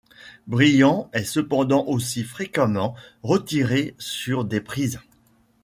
Bryant 0.47 1.11
est 1.13 1.23
cependant 1.25 1.85
aussi 1.85 2.23
fréquemment 2.23 2.95
retiré 3.21 3.93
sur 3.99 4.45
des 4.45 4.59
prises. 4.59 4.99